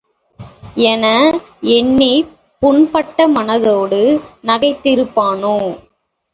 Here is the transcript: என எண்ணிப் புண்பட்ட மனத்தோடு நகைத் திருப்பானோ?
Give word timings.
என 0.85 1.05
எண்ணிப் 1.73 2.31
புண்பட்ட 2.61 3.27
மனத்தோடு 3.27 4.01
நகைத் 4.43 4.83
திருப்பானோ? 4.83 5.57